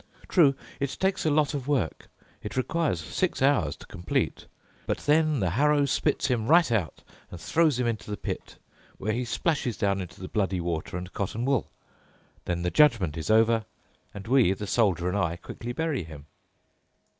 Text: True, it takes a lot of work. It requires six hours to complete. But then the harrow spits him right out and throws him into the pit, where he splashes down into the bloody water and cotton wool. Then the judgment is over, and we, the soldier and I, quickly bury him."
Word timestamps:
True, 0.27 0.55
it 0.79 0.97
takes 0.99 1.27
a 1.27 1.29
lot 1.29 1.53
of 1.53 1.67
work. 1.67 2.07
It 2.41 2.57
requires 2.57 2.99
six 2.99 3.39
hours 3.39 3.75
to 3.75 3.85
complete. 3.85 4.47
But 4.87 4.97
then 5.05 5.41
the 5.41 5.51
harrow 5.51 5.85
spits 5.85 6.25
him 6.25 6.47
right 6.47 6.71
out 6.71 7.03
and 7.29 7.39
throws 7.39 7.77
him 7.79 7.85
into 7.85 8.09
the 8.09 8.17
pit, 8.17 8.57
where 8.97 9.13
he 9.13 9.23
splashes 9.23 9.77
down 9.77 10.01
into 10.01 10.19
the 10.19 10.27
bloody 10.27 10.59
water 10.59 10.97
and 10.97 11.13
cotton 11.13 11.45
wool. 11.45 11.69
Then 12.45 12.63
the 12.63 12.71
judgment 12.71 13.15
is 13.15 13.29
over, 13.29 13.65
and 14.11 14.27
we, 14.27 14.53
the 14.53 14.65
soldier 14.65 15.07
and 15.07 15.15
I, 15.15 15.35
quickly 15.35 15.71
bury 15.71 16.01
him." 16.01 16.25